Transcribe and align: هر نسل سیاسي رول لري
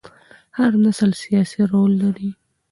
هر 0.57 0.71
نسل 0.83 1.11
سیاسي 1.23 1.61
رول 1.71 1.91
لري 2.01 2.29